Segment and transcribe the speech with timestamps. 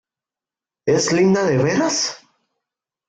[0.87, 1.97] ¿es linda de veras?